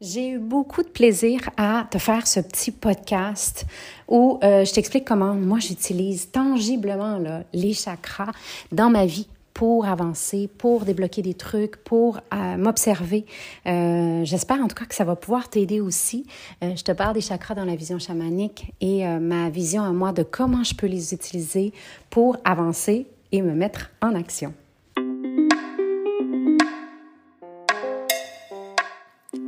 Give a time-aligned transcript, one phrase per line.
[0.00, 3.66] J'ai eu beaucoup de plaisir à te faire ce petit podcast
[4.06, 8.30] où euh, je t'explique comment moi j'utilise tangiblement là, les chakras
[8.70, 13.26] dans ma vie pour avancer, pour débloquer des trucs, pour euh, m'observer.
[13.66, 16.26] Euh, J'espère en tout cas que ça va pouvoir t'aider aussi.
[16.62, 20.22] Je te parle des chakras dans la vision chamanique et ma vision à moi de
[20.22, 21.72] comment je peux les utiliser
[22.08, 24.54] pour avancer et me mettre en action.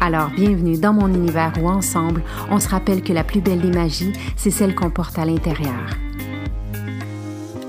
[0.00, 3.76] Alors, bienvenue dans mon univers où ensemble, on se rappelle que la plus belle des
[3.76, 5.90] magies, c'est celle qu'on porte à l'intérieur.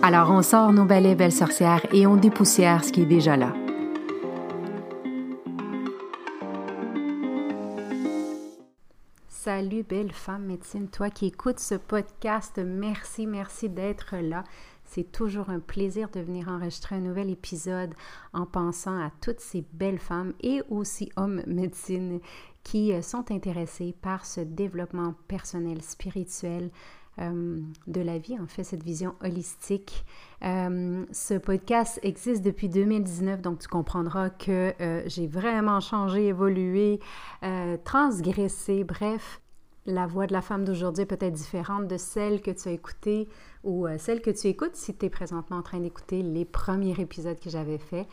[0.03, 3.51] Alors, on sort nos balais belles sorcières et on dépoussière ce qui est déjà là.
[9.27, 14.43] Salut belle femme médecine, toi qui écoutes ce podcast, merci, merci d'être là.
[14.89, 17.93] C'est toujours un plaisir de venir enregistrer un nouvel épisode
[18.33, 22.19] en pensant à toutes ces belles femmes et aussi hommes médecine
[22.63, 26.71] qui sont intéressés par ce développement personnel, spirituel,
[27.19, 30.05] euh, de la vie, en fait, cette vision holistique.
[30.43, 36.99] Euh, ce podcast existe depuis 2019, donc tu comprendras que euh, j'ai vraiment changé, évolué,
[37.83, 39.41] transgressé, bref.
[39.85, 43.27] La voix de la femme d'aujourd'hui est peut-être différente de celle que tu as écoutée
[43.63, 47.39] ou celle que tu écoutes si tu es présentement en train d'écouter les premiers épisodes
[47.39, 48.07] que j'avais faits.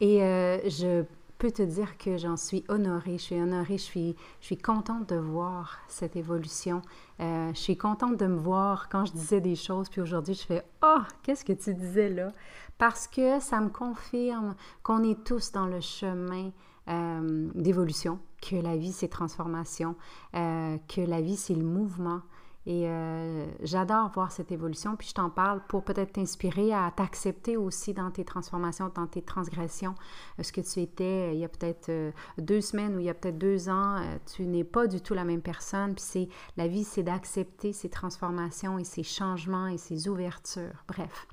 [0.00, 1.04] Et je
[1.40, 3.16] peux te dire que j'en suis honorée.
[3.16, 6.82] Je suis honorée, je suis, je suis contente de voir cette évolution.
[7.18, 10.44] Euh, je suis contente de me voir quand je disais des choses, puis aujourd'hui, je
[10.44, 12.30] fais Oh, qu'est-ce que tu disais là?
[12.76, 16.50] Parce que ça me confirme qu'on est tous dans le chemin
[16.88, 19.96] euh, d'évolution, que la vie, c'est transformation,
[20.34, 22.20] euh, que la vie, c'est le mouvement.
[22.70, 27.56] Et euh, j'adore voir cette évolution, puis je t'en parle pour peut-être t'inspirer à t'accepter
[27.56, 29.96] aussi dans tes transformations, dans tes transgressions.
[30.38, 31.90] Euh, ce que tu étais euh, il y a peut-être
[32.38, 33.96] deux semaines ou il y a peut-être deux ans,
[34.32, 35.96] tu n'es pas du tout la même personne.
[35.96, 40.84] Puis c'est la vie, c'est d'accepter ces transformations et ces changements et ces ouvertures.
[40.86, 41.26] Bref.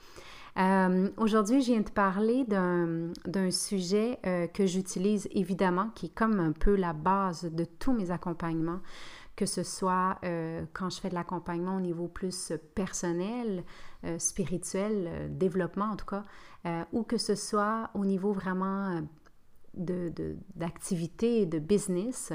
[1.17, 4.17] Aujourd'hui, je viens te parler d'un sujet
[4.55, 8.79] que j'utilise évidemment, qui est comme un peu la base de tous mes accompagnements
[9.37, 13.63] que ce soit euh, quand je fais de l'accompagnement au niveau plus personnel,
[14.03, 16.23] euh, spirituel, euh, développement en tout cas,
[16.91, 19.01] ou que ce soit au niveau vraiment
[19.73, 22.33] d'activité, de, de, business.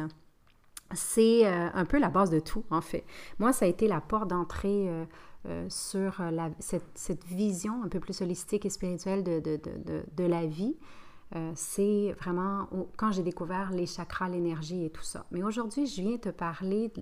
[0.94, 3.04] C'est un peu la base de tout, en fait.
[3.38, 4.88] Moi, ça a été la porte d'entrée
[5.68, 6.22] sur
[6.60, 10.78] cette, cette, vision un peu plus holistique et spirituelle de, de la vie.
[11.34, 15.24] Euh, c'est vraiment quand j'ai découvert les chakras, l'énergie et tout ça.
[15.30, 16.92] Mais aujourd'hui, je viens te parler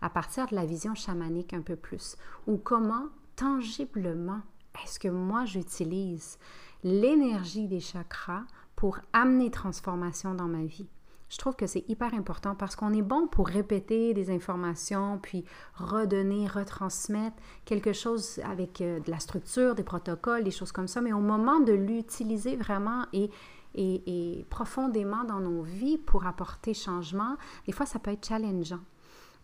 [0.00, 2.16] à partir de la vision chamanique un peu plus,
[2.46, 3.06] ou comment
[3.36, 4.40] tangiblement
[4.82, 6.38] est-ce que moi j'utilise
[6.82, 8.44] l'énergie des chakras
[8.76, 10.88] pour amener transformation dans ma vie.
[11.34, 15.44] Je trouve que c'est hyper important parce qu'on est bon pour répéter des informations, puis
[15.74, 21.00] redonner, retransmettre quelque chose avec euh, de la structure, des protocoles, des choses comme ça,
[21.00, 23.30] mais au moment de l'utiliser vraiment et,
[23.74, 28.78] et, et profondément dans nos vies pour apporter changement, des fois ça peut être challengeant.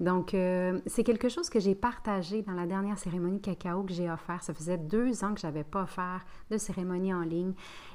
[0.00, 4.10] Donc, euh, c'est quelque chose que j'ai partagé dans la dernière cérémonie cacao que j'ai
[4.10, 4.42] offert.
[4.42, 7.52] Ça faisait deux ans que je n'avais pas offert de cérémonie en ligne.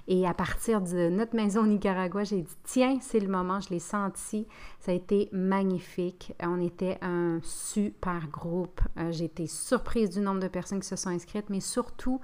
[0.08, 3.70] Et à partir de notre maison au Nicaragua, j'ai dit, tiens, c'est le moment, je
[3.70, 4.48] l'ai senti.
[4.80, 6.34] Ça a été magnifique.
[6.40, 8.82] On était un super groupe.
[9.00, 12.22] Euh, j'ai été surprise du nombre de personnes qui se sont inscrites, mais surtout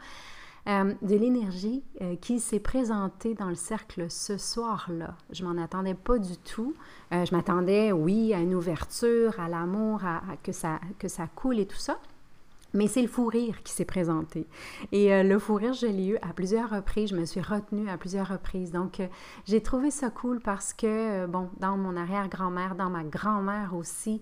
[0.68, 5.16] euh, de l'énergie euh, qui s'est présentée dans le cercle ce soir-là.
[5.32, 6.76] Je m'en attendais pas du tout.
[7.12, 11.60] Euh, je m'attendais, oui, à une ouverture, à l'amour, à, que, ça, que ça coule
[11.60, 12.00] et tout ça.
[12.74, 14.48] Mais c'est le fou rire qui s'est présenté.
[14.94, 17.10] Et euh, le fou rire, je l'ai eu à plusieurs reprises.
[17.10, 18.72] Je me suis retenue à plusieurs reprises.
[18.72, 19.08] Donc, euh,
[19.46, 24.22] j'ai trouvé ça cool parce que, euh, bon, dans mon arrière-grand-mère, dans ma grand-mère aussi,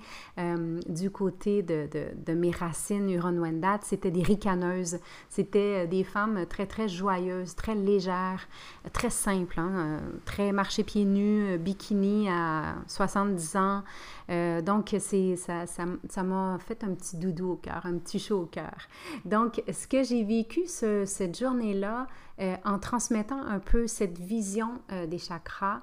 [0.88, 5.00] du côté de, mes racines huron-wendat, c'était des ricaneuses.
[5.30, 8.48] C'était des femmes très, très joyeuses, très légères,
[8.94, 13.84] très simples, hein, très marché pieds nus, bikini à 70 ans.
[14.63, 18.88] donc, ça, ça, ça m'a fait un petit doudou au cœur, un petit chaud cœur.
[19.26, 22.08] Donc, ce que j'ai vécu cette journée-là,
[22.40, 25.82] euh, en transmettant un peu cette vision euh, des chakras,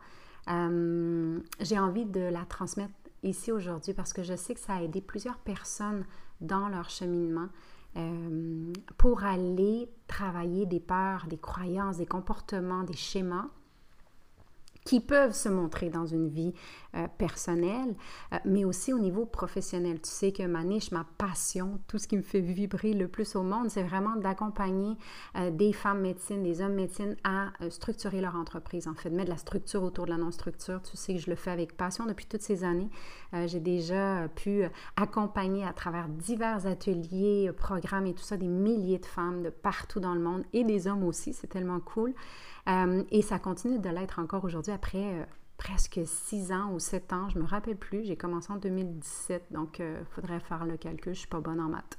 [0.48, 4.82] euh, j'ai envie de la transmettre ici aujourd'hui parce que je sais que ça a
[4.82, 6.04] aidé plusieurs personnes
[6.40, 7.48] dans leur cheminement
[8.98, 13.46] pour aller travailler des peurs, des croyances, des comportements, des schémas
[14.86, 16.54] qui peuvent se montrer dans une vie
[16.96, 17.94] euh, personnelle,
[18.32, 20.00] euh, mais aussi au niveau professionnel.
[20.00, 23.36] Tu sais que ma niche, ma passion, tout ce qui me fait vibrer le plus
[23.36, 24.96] au monde, c'est vraiment d'accompagner
[25.36, 29.30] euh, des femmes médecines, des hommes médecines à structurer leur entreprise, en fait, mettre de
[29.30, 30.80] la structure autour de la non-structure.
[30.82, 32.88] Tu sais que je le fais avec passion depuis toutes ces années.
[33.46, 34.64] J'ai déjà pu
[34.96, 40.00] accompagner à travers divers ateliers, programmes et tout ça des milliers de femmes de partout
[40.00, 41.32] dans le monde et des hommes aussi.
[41.32, 42.14] C'est tellement cool.
[43.10, 45.26] Et ça continue de l'être encore aujourd'hui après
[45.56, 48.04] presque six ans ou sept ans, je me rappelle plus.
[48.04, 51.14] J'ai commencé en 2017, donc il euh, faudrait faire le calcul.
[51.14, 51.98] Je suis pas bonne en maths.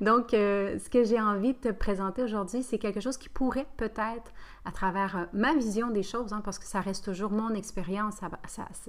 [0.00, 3.66] Donc, euh, ce que j'ai envie de te présenter aujourd'hui, c'est quelque chose qui pourrait
[3.76, 4.32] peut-être,
[4.64, 8.16] à travers euh, ma vision des choses, hein, parce que ça reste toujours mon expérience,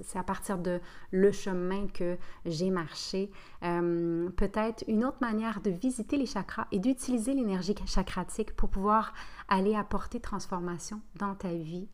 [0.02, 0.80] c'est à partir de
[1.10, 3.30] le chemin que j'ai marché,
[3.60, 9.12] peut-être une autre manière de visiter les chakras et d'utiliser l'énergie chakratique pour pouvoir
[9.48, 11.88] aller apporter transformation dans ta vie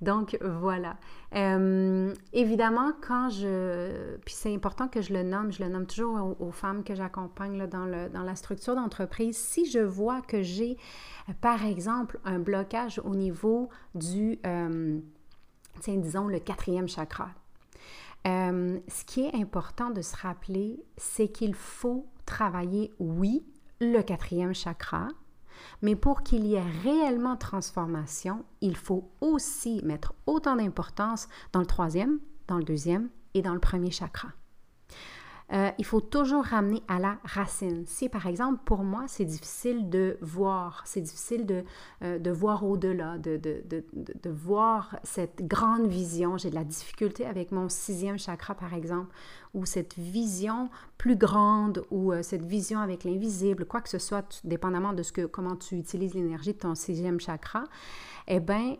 [0.00, 0.96] donc voilà.
[1.34, 4.16] Euh, évidemment, quand je...
[4.24, 7.66] Puis c'est important que je le nomme, je le nomme toujours aux, femmes que j'accompagne
[7.66, 9.36] dans, dans la structure d'entreprise.
[9.36, 10.76] Si je vois que j'ai,
[11.40, 14.98] par exemple, un blocage au niveau du, euh,
[15.80, 17.30] tiens, disons, le quatrième chakra.
[18.26, 23.44] Euh, ce qui est important de se rappeler, c'est qu'il faut travailler, oui,
[23.80, 25.08] le quatrième chakra,
[25.82, 31.66] mais pour qu'il y ait réellement transformation, il faut aussi mettre autant d'importance dans le
[31.66, 32.18] troisième,
[32.48, 34.28] dans le deuxième et dans le premier chakra.
[35.52, 37.84] Euh, il faut toujours ramener à la racine.
[37.86, 41.64] Si par exemple pour moi c'est difficile de voir, c'est difficile de,
[42.02, 47.26] euh, de voir au-delà, de, de, de, voir cette grande vision, j'ai de la difficulté
[47.26, 49.12] avec mon sixième chakra par exemple,
[49.52, 54.40] ou cette vision plus grande, ou euh, cette vision avec l'invisible, quoi que ce soit,
[54.44, 57.64] dépendamment de ce que, comment tu utilises l'énergie de ton sixième chakra,
[58.28, 58.76] eh bien,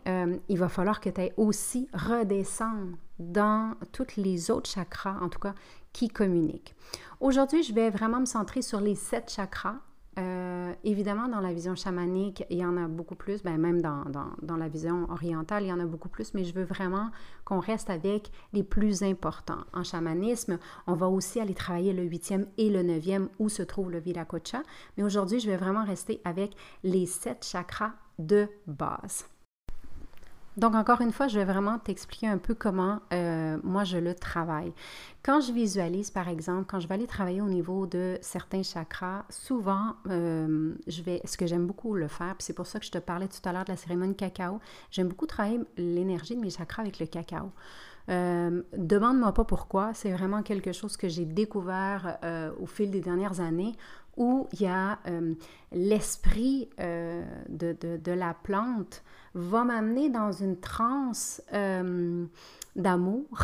[0.47, 5.39] il va falloir que tu aies aussi redescendre dans tous les autres chakras, en tout
[5.39, 5.53] cas,
[5.93, 6.75] qui communiquent.
[7.19, 9.75] Aujourd'hui, je vais vraiment me centrer sur les sept chakras.
[10.19, 14.03] Euh, évidemment, dans la vision chamanique, il y en a beaucoup plus, ben, même dans,
[14.05, 17.11] dans, dans, la vision orientale, il y en a beaucoup plus, mais je veux vraiment
[17.45, 19.63] qu'on reste avec les plus importants.
[19.71, 23.89] En chamanisme, on va aussi aller travailler le huitième et le neuvième où se trouve
[23.89, 24.63] le Viracocha,
[24.97, 29.25] mais aujourd'hui, je vais vraiment rester avec les sept chakras de base.
[30.57, 34.13] Donc, encore une fois, je vais vraiment t'expliquer un peu comment euh, moi je le
[34.13, 34.73] travaille.
[35.23, 39.23] Quand je visualise, par exemple, quand je vais aller travailler au niveau de certains chakras,
[39.29, 42.85] souvent, euh, je vais, ce que j'aime beaucoup le faire, puis c'est pour ça que
[42.85, 44.59] je te parlais tout à l'heure de la cérémonie cacao,
[44.89, 47.51] j'aime beaucoup travailler l'énergie de mes chakras avec le cacao.
[48.09, 52.17] Euh, demande-moi pas pourquoi, c'est vraiment quelque chose que j'ai découvert
[52.59, 53.75] au fil des dernières années
[54.17, 54.99] où il y a
[55.71, 59.03] l'esprit de, de, la plante
[59.33, 62.25] va m'amener dans une transe euh,
[62.75, 63.43] d'amour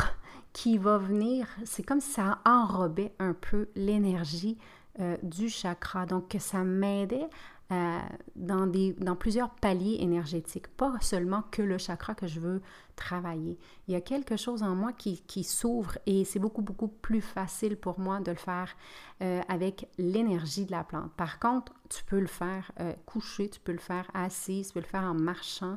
[0.52, 4.58] qui va venir, c'est comme si ça enrobait un peu l'énergie
[5.00, 6.06] euh, du chakra.
[6.06, 7.28] Donc, que ça m'aidait
[7.70, 7.98] euh,
[8.34, 12.62] dans, des, dans plusieurs paliers énergétiques, pas seulement que le chakra que je veux
[12.96, 13.58] travailler.
[13.86, 17.20] Il y a quelque chose en moi qui, qui s'ouvre et c'est beaucoup, beaucoup plus
[17.20, 18.74] facile pour moi de le faire
[19.20, 21.12] euh, avec l'énergie de la plante.
[21.12, 24.80] Par contre, tu peux le faire euh, couché, tu peux le faire assis, tu peux
[24.80, 25.76] le faire en marchant.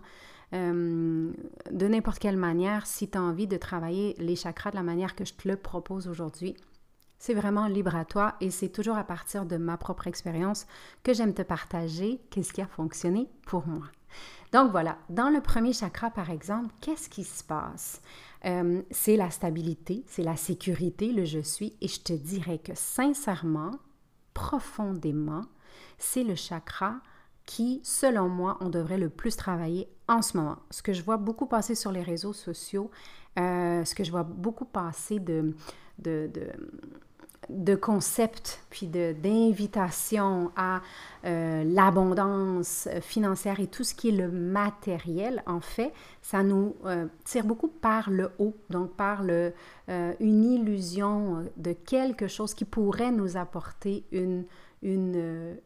[0.53, 5.13] de n'importe quelle manière, si tu as envie de travailler les chakras de la manière
[5.13, 6.55] que je te le propose aujourd'hui,
[7.21, 10.65] c'est vraiment libre à toi et c'est toujours à partir de ma propre expérience
[11.03, 13.85] que j'aime te partager qu'est-ce qui a fonctionné pour moi.
[14.51, 18.01] Donc voilà, dans le premier chakra par exemple, qu'est-ce qui se passe?
[18.45, 22.73] Euh, c'est la stabilité, c'est la sécurité, le je suis et je te dirais que
[22.73, 23.75] sincèrement,
[24.33, 25.45] profondément,
[25.99, 27.01] c'est le chakra
[27.45, 30.57] qui, selon moi, on devrait le plus travailler en ce moment.
[30.71, 32.89] Ce que je vois beaucoup passer sur les réseaux sociaux,
[33.37, 35.53] euh, ce que je vois beaucoup passer de,
[37.81, 40.81] concepts, puis d'invitation à
[41.25, 47.07] euh, l'abondance financière et tout ce qui est le matériel, en fait, ça nous euh,
[47.25, 49.53] tire beaucoup par le haut, donc par le,
[49.89, 54.45] euh, une illusion de quelque chose qui pourrait nous apporter une,
[54.81, 55.57] une,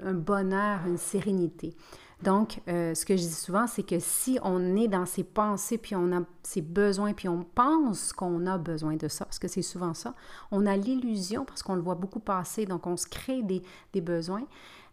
[0.00, 1.74] un bonheur, une sérénité.
[2.22, 5.76] Donc, euh, ce que je dis souvent, c'est que si on est dans ses pensées,
[5.76, 9.48] puis on a ses besoins, puis on pense qu'on a besoin de ça, parce que
[9.48, 10.14] c'est souvent ça,
[10.52, 13.62] on a l'illusion, parce qu'on le voit beaucoup passer, donc on se crée des,
[13.92, 14.44] des besoins,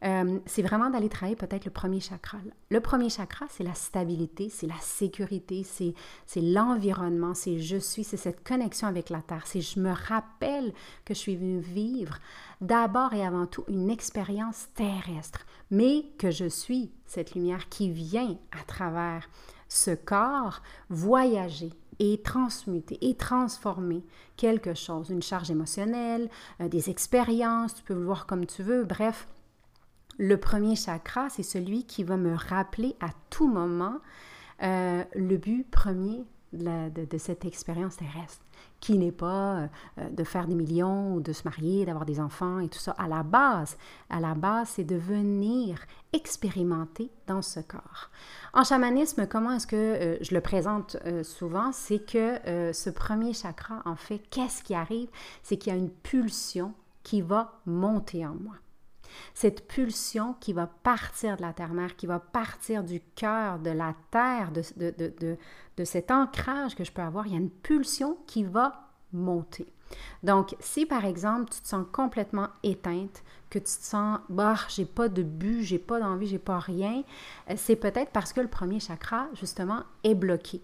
[0.04, 2.38] euh, c'est vraiment d'aller travailler peut-être le premier chakra.
[2.70, 5.94] Le premier chakra, c'est la stabilité, c'est la sécurité, c'est,
[6.42, 11.14] l'environnement, c'est je suis, c'est cette connexion avec la Terre, c'est je me rappelle que
[11.14, 12.18] je suis venu vivre
[12.62, 18.38] d'abord et avant tout une expérience terrestre, mais que je suis cette lumière qui vient
[18.52, 19.30] à travers
[19.68, 24.04] ce corps voyager et transmuter et transformer
[24.38, 26.30] quelque chose, une charge émotionnelle,
[26.62, 29.28] euh, des expériences, tu peux le voir comme tu veux, bref,
[30.20, 34.00] le premier chakra, c'est celui qui va me rappeler à tout moment
[34.62, 38.44] euh, le but premier de, cette expérience terrestre,
[38.82, 42.60] qui n'est pas euh, de faire des millions ou de se marier, d'avoir des enfants
[42.60, 42.92] et tout ça.
[42.98, 43.78] À la base,
[44.10, 45.80] à la base, c'est de venir
[46.12, 48.10] expérimenter dans ce corps.
[48.54, 53.82] En chamanisme, comment est-ce que euh, je le présente souvent, c'est que ce premier chakra,
[53.86, 55.08] en fait, qu'est-ce qui arrive?
[55.44, 56.74] C'est qu'il y a une pulsion
[57.04, 58.56] qui va monter en moi
[59.34, 63.96] cette pulsion qui va partir de la terre-mère, qui va partir du cœur, de la
[64.12, 65.38] terre, de, de,
[65.78, 69.72] de, cet ancrage que je peux avoir, il y a une pulsion qui va monter.
[70.24, 74.86] Donc, si par exemple tu te sens complètement éteinte, que tu te sens, bah, j'ai
[74.86, 77.04] pas de but, j'ai pas d'envie, j'ai pas rien,
[77.50, 80.62] euh, c'est peut-être parce que le premier chakra, justement, est bloqué.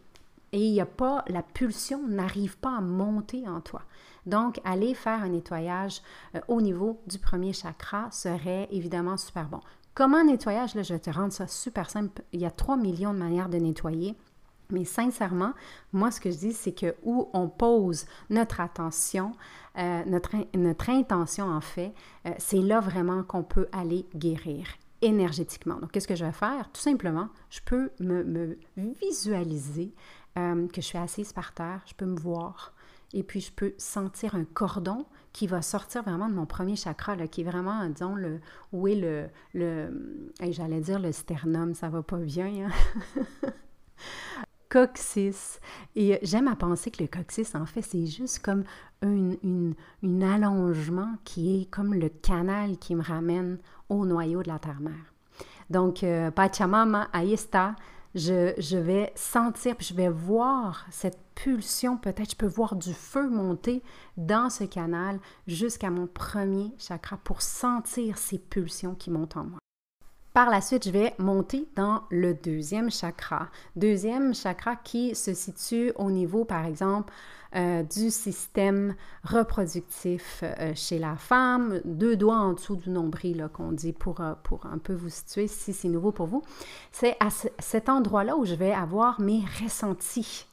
[0.52, 3.82] Et il n'y a pas, la pulsion n'arrive pas à monter en toi.
[4.26, 6.02] Donc, aller faire un nettoyage
[6.36, 9.60] euh, au niveau du premier chakra serait évidemment super bon.
[9.94, 12.22] Comment nettoyage, là, je vais te rendre ça super simple.
[12.34, 14.16] Il y a 3 millions de manières de nettoyer.
[14.72, 15.54] Mais sincèrement,
[15.94, 19.34] moi, ce que je dis, c'est que où on pose notre attention,
[19.78, 21.94] euh, notre, intention, en fait,
[22.26, 24.66] euh, c'est là vraiment qu'on peut aller guérir
[25.04, 25.76] énergétiquement.
[25.76, 26.72] Donc, qu'est-ce que je vais faire?
[26.74, 29.94] Tout simplement, je peux me visualiser
[30.36, 32.74] que je suis assise par terre, je peux me voir,
[33.14, 37.16] et puis je peux sentir un cordon qui va sortir vraiment de mon premier chakra,
[37.16, 38.40] là, qui est vraiment, disons, le,
[38.72, 43.52] où est le, le j'allais dire le sternum, ça va pas bien, hein?
[44.70, 45.60] coccyx.
[45.96, 48.64] Et j'aime à penser que le coccyx, en fait, c'est juste comme
[49.02, 53.58] un une, allongement qui est comme le canal qui me ramène
[53.90, 55.14] au noyau de la terre-mère.
[55.70, 57.76] Donc, euh, Pachamama, ahí está,
[58.16, 63.30] je, vais sentir, puis je vais voir cette pulsion, peut-être je peux voir du feu
[63.30, 63.84] monter
[64.16, 69.60] dans ce canal jusqu'à mon premier chakra pour sentir ces pulsions qui montent en moi.
[70.36, 73.48] Par la suite, je vais monter dans le deuxième chakra.
[73.78, 77.14] Deuxième chakra qui se situe au niveau, par exemple,
[77.56, 83.72] euh, du système reproductif euh, chez la femme, deux doigts en dessous du nombril qu'on
[83.72, 86.44] dit pour, euh, pour un peu vous situer si c'est nouveau pour vous.
[86.92, 90.48] C'est à cet endroit-là où je vais avoir mes ressentis.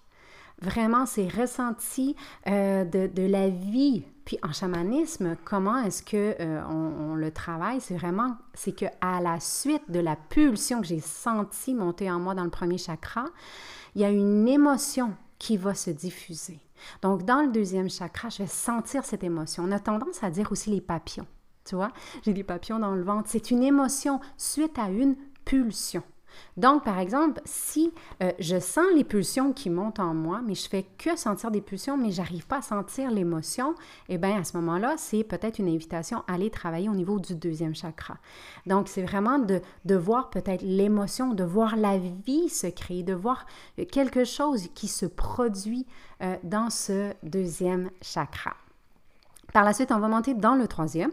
[0.60, 2.14] Vraiment, ces ressentis
[2.46, 6.36] de la vie puis en chamanisme, comment est-ce que
[6.68, 7.80] on, le travaille?
[7.80, 12.20] C'est vraiment, c'est que à la suite de la pulsion que j'ai sentie monter en
[12.20, 13.24] moi dans le premier chakra,
[13.94, 16.60] il y a une émotion qui va se diffuser.
[17.02, 19.64] Donc, dans le deuxième chakra, je vais sentir cette émotion.
[19.66, 21.26] On a tendance à dire aussi les papillons.
[21.64, 23.28] Tu vois, j'ai des papillons dans le ventre.
[23.28, 26.02] C'est une émotion suite à une pulsion.
[26.56, 30.68] Donc, par exemple, si euh, je sens les pulsions qui montent en moi, mais je
[30.68, 33.74] fais que sentir des pulsions, mais j'arrive pas à sentir l'émotion,
[34.08, 37.34] eh bien, à ce moment-là, c'est peut-être une invitation à aller travailler au niveau du
[37.34, 38.16] deuxième chakra.
[38.66, 39.60] Donc, c'est vraiment de,
[39.94, 43.46] voir peut-être l'émotion, de voir la vie se créer, de voir
[43.90, 45.86] quelque chose qui se produit
[46.22, 48.54] euh, dans ce deuxième chakra.
[49.52, 51.10] Par la suite, on va monter dans le troisième.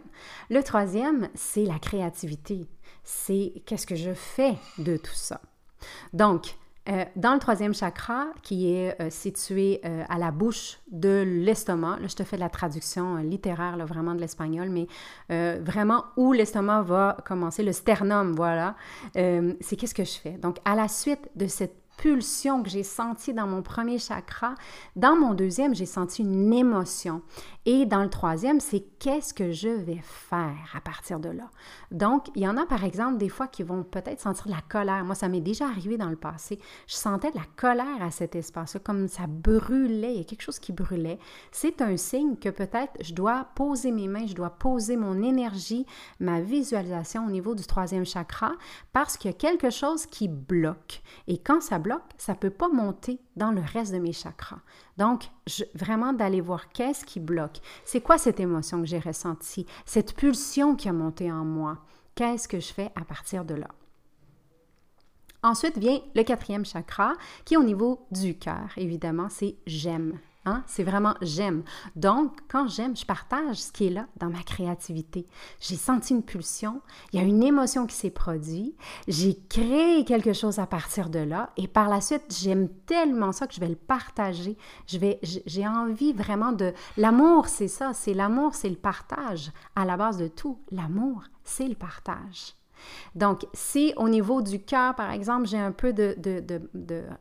[0.50, 2.68] Le troisième, c'est la créativité
[3.10, 5.42] c'est qu'est-ce que je fais de tout ça.
[6.14, 6.56] Donc,
[6.88, 11.98] euh, dans le troisième chakra, qui est euh, situé euh, à la bouche de l'estomac,
[12.02, 14.88] là je te fais la traduction littéraire là, vraiment de l'espagnol, mais
[15.62, 18.76] vraiment où l'estomac va commencer, le sternum, voilà,
[19.16, 20.38] c'est qu'est-ce que je fais.
[20.38, 24.56] Donc à la suite de cette pulsion que j'ai sentie dans mon premier chakra,
[24.96, 27.22] dans mon deuxième, j'ai senti une émotion.
[27.66, 31.50] Et dans le troisième, c'est qu'est-ce que je vais faire à partir de là?
[31.92, 34.62] Donc, il y en a par exemple des fois qui vont peut-être sentir de la
[34.62, 35.04] colère.
[35.04, 36.58] Moi, ça m'est déjà arrivé dans le passé.
[36.88, 40.42] Je sentais de la colère à cet espace-là, comme ça brûlait, il y a quelque
[40.42, 41.20] chose qui brûlait.
[41.52, 45.86] C'est un signe que peut-être je dois poser mes mains, je dois poser mon énergie,
[46.22, 48.54] ma visualisation au niveau du troisième chakra,
[48.94, 51.02] parce qu'il y a quelque chose qui bloque.
[51.28, 54.62] Et quand ça bloque, ça ne peut pas monter dans le reste de mes chakras.
[54.98, 55.30] Donc,
[55.74, 57.60] vraiment d'aller voir qu'est-ce qui bloque.
[57.86, 61.80] C'est quoi cette émotion que j'ai ressentie, cette pulsion qui a monté en moi?
[62.16, 63.70] Qu'est-ce que je fais à partir de là?
[65.42, 67.14] Ensuite vient le quatrième chakra
[67.46, 70.20] qui est au niveau du cœur, évidemment, c'est j'aime.
[70.46, 70.64] Hein?
[70.68, 71.64] C'est vraiment j'aime.
[71.96, 75.28] Donc, quand j'aime, je partage ce qui est là dans ma créativité.
[75.60, 76.82] J'ai senti une pulsion,
[77.12, 78.76] il y a une émotion qui s'est produite,
[79.08, 83.48] j'ai créé quelque chose à partir de là et par la suite, j'aime tellement ça
[83.48, 84.58] que je vais le partager.
[84.88, 86.74] J'ai envie vraiment de...
[86.98, 89.52] L'amour, c'est ça, c'est l'amour, c'est le partage.
[89.76, 92.59] À la base de tout, l'amour, c'est le partage.
[93.16, 96.16] Donc, si au niveau du cœur, par exemple, j'ai un peu de,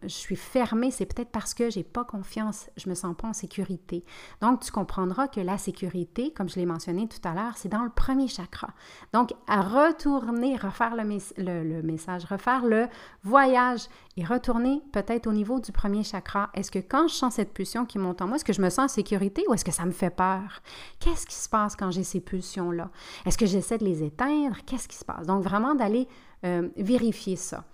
[0.02, 3.32] je suis fermée, c'est peut-être parce que j'ai pas confiance, je me sens pas en
[3.32, 4.04] sécurité.
[4.40, 7.82] Donc, tu comprendras que la sécurité, comme je l'ai mentionné tout à l'heure, c'est dans
[7.82, 8.68] le premier chakra.
[9.12, 12.86] Donc, retourner, refaire le, le, message, refaire le
[13.22, 16.50] voyage et retourner peut-être au niveau du premier chakra.
[16.54, 18.70] Est-ce que quand je sens cette pulsion qui monte en moi, est-ce que je me
[18.70, 20.60] sens en sécurité ou est-ce que ça me fait peur?
[20.98, 22.90] Qu'est-ce qui se passe quand j'ai ces pulsions-là?
[23.26, 24.56] Est-ce que j'essaie de les éteindre?
[24.66, 25.26] Qu'est-ce qui se passe?
[25.48, 26.06] Vraiment d'aller
[26.44, 27.64] euh, vérifier ça.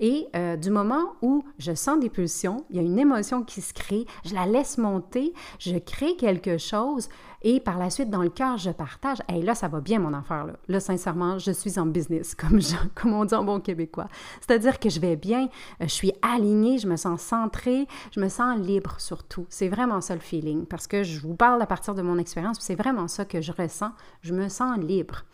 [0.00, 3.60] Et euh, du moment où je sens des pulsions, il y a une émotion qui
[3.60, 7.08] se crée, je la laisse monter, je crée quelque chose
[7.46, 9.18] et par la suite, dans le cœur, je partage.
[9.28, 10.46] Et là, ça va bien mon affaire.
[10.66, 12.58] Là, sincèrement, je suis en business, comme,
[12.94, 14.08] comme on dit en bon québécois.
[14.40, 18.30] C'est-à-dire que je vais bien, euh, je suis alignée, je me sens centrée, je me
[18.30, 19.46] sens libre surtout.
[19.50, 22.56] C'est vraiment ça le feeling parce que je vous parle à partir de mon expérience,
[22.60, 23.92] c'est vraiment ça que je ressens.
[24.22, 25.24] Je me sens libre.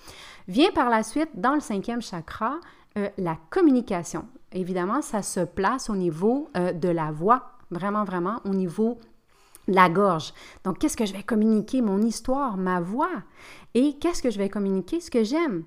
[0.50, 2.58] Vient par la suite, dans le cinquième chakra,
[2.98, 4.24] euh, la communication.
[4.50, 8.98] Évidemment, ça se place au niveau euh, de la voix, vraiment, vraiment au niveau
[9.68, 10.34] de la gorge.
[10.64, 11.82] Donc, qu'est-ce que je vais communiquer?
[11.82, 13.22] Mon histoire, ma voix.
[13.74, 14.98] Et qu'est-ce que je vais communiquer?
[14.98, 15.62] Ce que j'aime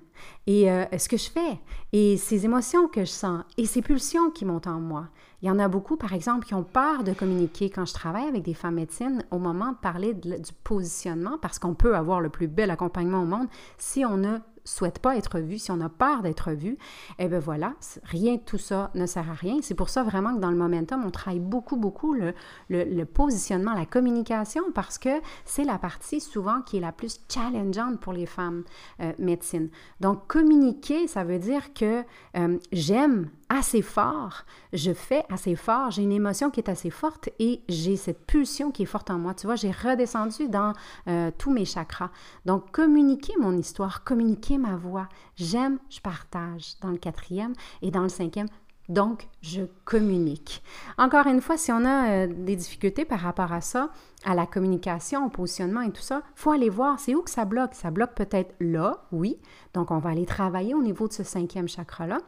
[0.46, 1.58] et euh, ce que je fais
[1.94, 5.08] et ces émotions que je sens et ces pulsions qui montent en moi.
[5.40, 8.28] Il y en a beaucoup, par exemple, qui ont peur de communiquer quand je travaille
[8.28, 12.28] avec des femmes médecines au moment de parler du positionnement parce qu'on peut avoir le
[12.28, 13.48] plus bel accompagnement au monde
[13.78, 16.78] si on a souhaite pas être vu, si on a peur d'être vu,
[17.18, 19.58] eh bien voilà, rien de tout ça ne sert à rien.
[19.62, 23.86] C'est pour ça vraiment que dans le momentum, on travaille beaucoup, beaucoup le, positionnement, la
[23.86, 28.64] communication, parce que c'est la partie souvent qui est la plus challengeante pour les femmes
[29.00, 29.68] euh, médecines.
[30.00, 32.02] Donc, communiquer, ça veut dire que
[32.36, 37.30] euh, j'aime assez fort, je fais assez fort, j'ai une émotion qui est assez forte
[37.38, 39.34] et j'ai cette pulsion qui est forte en moi.
[39.34, 40.72] Tu vois, j'ai redescendu dans
[41.08, 42.10] euh, tous mes chakras.
[42.44, 45.08] Donc, communiquer mon histoire, communiquer ma voix.
[45.36, 48.48] J'aime, je partage dans le quatrième et dans le cinquième.
[48.88, 50.62] Donc, je communique.
[50.98, 53.88] Encore une fois, si on a euh, des difficultés par rapport à ça,
[54.24, 57.46] à la communication, au positionnement et tout ça, faut aller voir c'est où que ça
[57.46, 57.74] bloque?
[57.74, 59.38] Ça bloque peut-être là, oui.
[59.72, 62.18] Donc, on va aller travailler au niveau de ce cinquième chakra-là.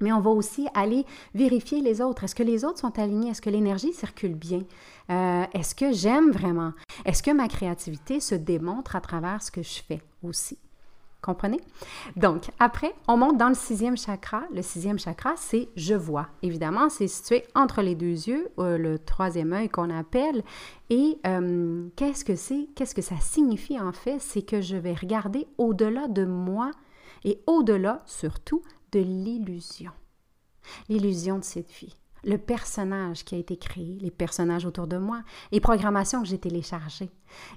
[0.00, 2.24] Mais on va aussi aller vérifier les autres.
[2.24, 3.30] Est-ce que les autres sont alignés?
[3.30, 4.62] Est-ce que l'énergie circule bien?
[5.10, 6.72] Euh, est-ce que j'aime vraiment?
[7.04, 10.58] Est-ce que ma créativité se démontre à travers ce que je fais aussi?
[11.20, 11.60] Comprenez?
[12.14, 14.42] Donc, après, on monte dans le sixième chakra.
[14.54, 16.28] Le sixième chakra, c'est je vois.
[16.42, 20.44] Évidemment, c'est situé entre les deux yeux, euh, le troisième œil qu'on appelle.
[20.90, 22.68] Et euh, qu'est-ce que c'est?
[22.76, 24.20] Qu'est-ce que ça signifie en fait?
[24.20, 26.70] C'est que je vais regarder au-delà de moi
[27.24, 29.92] et au-delà, surtout, de l'illusion.
[30.88, 31.94] L'illusion de cette vie.
[32.24, 35.22] Le personnage qui a été créé, les personnages autour de moi,
[35.52, 37.10] les programmations que j'ai téléchargées.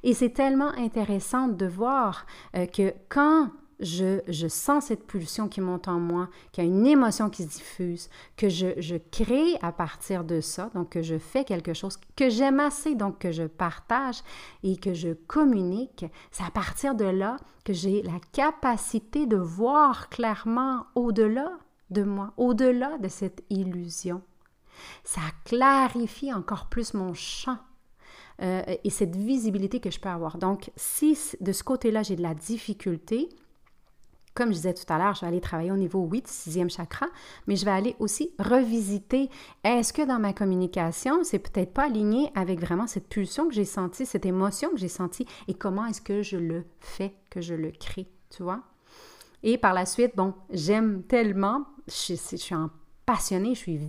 [0.04, 3.50] Et c'est tellement intéressant de voir euh, que quand
[3.82, 7.50] je, sens cette pulsion qui monte en moi, qu'il y a une émotion qui se
[7.50, 11.98] diffuse, que je, je, crée à partir de ça, donc que je fais quelque chose
[12.16, 14.22] que j'aime assez, donc que je partage
[14.64, 20.10] et que je communique, c'est à partir de là que j'ai la capacité de voir
[20.10, 21.52] clairement au-delà
[21.90, 24.22] de moi, au-delà de cette illusion.
[25.04, 27.58] Ça clarifie encore plus mon champ
[28.42, 30.38] euh, et cette visibilité que je peux avoir.
[30.38, 33.30] Donc, si de ce côté-là, j'ai de la difficulté,
[34.34, 37.08] comme je disais tout à l'heure, je vais aller travailler au niveau 8, sixième chakra,
[37.48, 39.30] mais je vais aller aussi revisiter
[39.64, 43.66] est-ce que dans ma communication, c'est peut-être pas aligné avec vraiment cette pulsion que j'ai
[43.66, 47.54] sentie, cette émotion que j'ai sentie, et comment est-ce que je le fais, que je
[47.54, 48.62] le crée, tu vois?
[49.44, 52.70] Et par la suite, bon, j'aime tellement, je, suis en
[53.12, 53.80] passionnée, je suis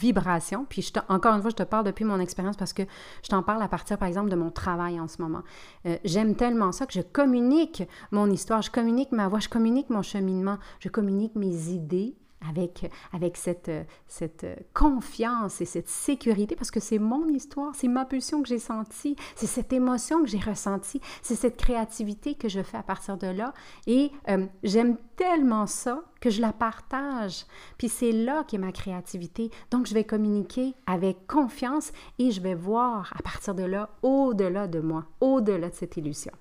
[0.00, 0.64] vibration.
[0.68, 2.82] Puis je encore une fois, je te parle depuis mon expérience parce que
[3.22, 5.42] je t'en parle à partir, par exemple, de mon travail en ce moment.
[5.86, 7.82] Euh, j'aime tellement ça que je communique
[8.12, 12.14] mon histoire, je communique ma voix, je communique mon cheminement, je communique mes idées,
[12.48, 13.70] avec, avec cette,
[14.06, 18.58] cette confiance et cette sécurité, parce que c'est mon histoire, c'est ma pulsion que j'ai
[18.58, 23.16] sentie, c'est cette émotion que j'ai ressentie, c'est cette créativité que je fais à partir
[23.16, 23.52] de là.
[23.86, 27.44] Et euh, j'aime tellement ça que je la partage.
[27.78, 29.50] Puis c'est là qu'est ma créativité.
[29.70, 34.66] Donc je vais communiquer avec confiance et je vais voir à partir de là, au-delà
[34.68, 36.32] de moi, au-delà de cette illusion.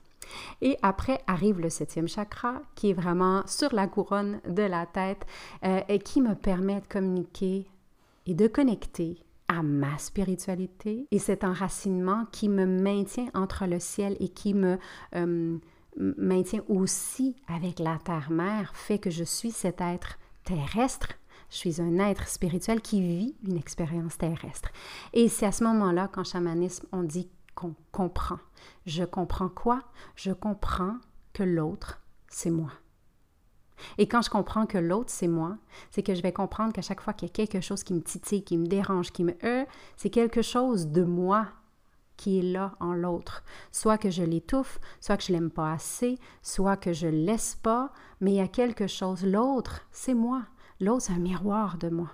[0.62, 5.26] Et après arrive le septième chakra, qui est vraiment sur la couronne de la tête
[5.64, 7.68] euh, et qui me permet de communiquer
[8.26, 9.18] et de connecter
[9.48, 14.78] à ma spiritualité et cet enracinement qui me maintient entre le ciel et qui me
[15.16, 15.58] euh,
[15.98, 21.18] maintient aussi avec la terre-mère fait que je suis cet être terrestre
[21.52, 24.72] je suis un être spirituel qui vit une expérience terrestre.
[25.14, 28.40] Et c'est à ce moment-là, qu'en chamanisme, on dit qu'on comprend.
[28.86, 29.84] Je comprends quoi?
[30.16, 30.98] Je comprends
[31.34, 32.72] que l'autre, c'est moi.
[33.98, 35.58] Et quand je comprends que l'autre, c'est moi,
[35.90, 38.02] c'est que je vais comprendre qu'à chaque fois qu'il y a quelque chose qui me
[38.02, 41.48] titille, qui me dérange, qui me heurte, c'est quelque chose de moi
[42.18, 43.44] qui est là en l'autre.
[43.72, 47.92] Soit que je l'étouffe, soit que je l'aime pas assez, soit que je laisse pas,
[48.20, 49.26] mais il y a quelque chose.
[49.26, 50.44] L'autre, c'est moi.
[50.80, 52.12] L'autre, c'est un miroir de moi.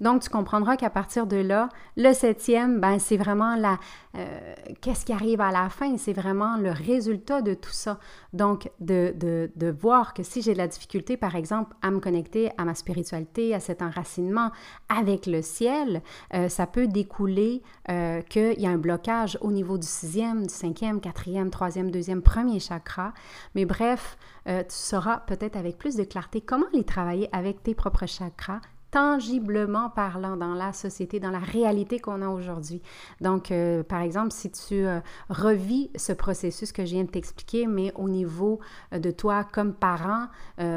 [0.00, 3.78] Donc, tu comprendras qu'à partir de là, le septième, ben, c'est vraiment la,
[4.16, 7.98] euh, qu'est-ce qui arrive à la fin, c'est vraiment le résultat de tout ça.
[8.32, 12.00] Donc, de, de, de voir que si j'ai de la difficulté, par exemple, à me
[12.00, 14.50] connecter à ma spiritualité, à cet enracinement
[14.88, 16.02] avec le ciel,
[16.34, 20.54] euh, ça peut découler euh, qu'il y a un blocage au niveau du sixième, du
[20.54, 23.12] cinquième, quatrième, troisième, deuxième, premier chakra.
[23.54, 24.16] Mais bref,
[24.46, 29.90] tu sauras peut-être avec plus de clarté comment les travailler avec tes propres chakras tangiblement
[29.90, 32.82] parlant dans la société, dans la réalité qu'on a aujourd'hui.
[33.20, 37.66] Donc, euh, par exemple, si tu euh, revis ce processus que je viens de t'expliquer,
[37.66, 38.60] mais au niveau
[38.92, 40.26] euh, de toi comme parent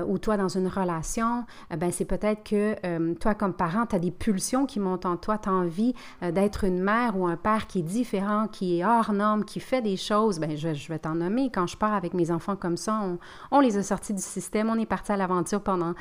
[0.08, 1.45] ou toi dans une relation,
[1.78, 5.38] ben c'est peut-être que toi comme parent, tu as des pulsions qui montent en toi,
[5.38, 9.12] tu as envie d'être une mère ou un père qui est différent, qui est hors
[9.12, 11.49] norme, qui fait des choses, ben je, je vais t'en nommer.
[11.52, 13.19] Quand je pars avec mes enfants comme ça, on,
[13.52, 15.93] on les a sortis du système, on est parti à l'aventure pendant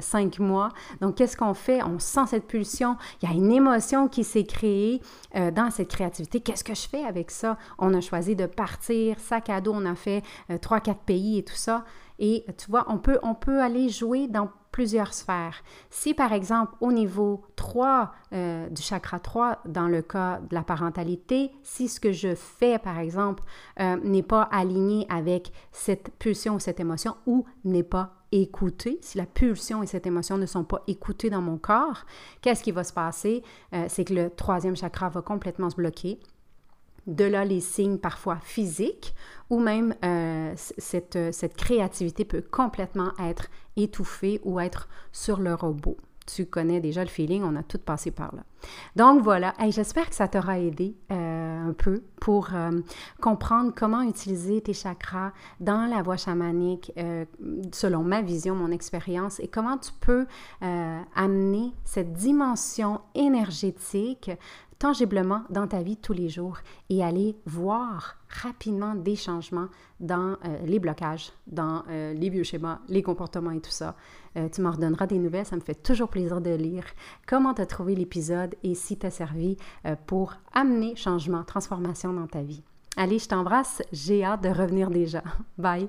[0.00, 0.68] cinq mois.
[1.00, 4.44] Donc, qu'est-ce qu'on fait, on sent cette pulsion, il y a une émotion qui s'est
[4.44, 5.00] créée
[5.34, 6.40] euh, dans cette créativité.
[6.40, 7.58] Qu'est-ce que je fais avec ça?
[7.78, 11.38] On a choisi de partir, sac à dos, on a fait euh, trois, quatre pays
[11.38, 11.84] et tout ça.
[12.18, 15.62] Et tu vois, on peut, on peut aller jouer dans plusieurs sphères.
[15.90, 20.62] Si par exemple au niveau 3 euh, du chakra 3, dans le cas de la
[20.62, 23.42] parentalité, si ce que je fais par exemple
[23.78, 29.26] n'est pas aligné avec cette pulsion ou cette émotion ou n'est pas écouter, si la
[29.26, 32.04] pulsion et cette émotion ne sont pas écoutées dans mon corps,
[32.40, 33.42] qu'est-ce qui va se passer?
[33.72, 36.18] Euh, c'est que le troisième chakra va complètement se bloquer.
[37.06, 39.14] De là, les signes parfois physiques
[39.48, 45.96] ou même euh, cette, cette créativité peut complètement être étouffée ou être sur le robot
[46.26, 48.42] tu connais déjà le feeling, on a tout passé par là.
[48.96, 52.80] Donc voilà, j'espère que ça t'aura aidé euh, un peu pour euh,
[53.20, 57.24] comprendre comment utiliser tes chakras dans la voie chamanique euh,
[57.72, 60.26] selon ma vision, mon expérience et comment tu peux
[61.14, 64.30] amener cette dimension énergétique
[64.78, 66.58] tangiblement dans ta vie tous les jours
[66.90, 69.68] et aller voir rapidement des changements
[70.00, 73.96] dans euh, les blocages, dans euh, les vieux schémas, les comportements et tout ça.
[74.36, 76.84] Euh, tu m'en redonneras des nouvelles, ça me fait toujours plaisir de lire
[77.26, 79.56] comment tu as trouvé l'épisode et si tu as servi
[80.06, 82.62] pour amener changement, transformation dans ta vie.
[82.96, 85.22] Allez, je t'embrasse, j'ai hâte de revenir déjà.
[85.58, 85.88] Bye!